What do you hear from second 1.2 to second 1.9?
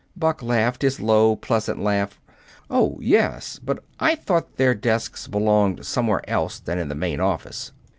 pleasant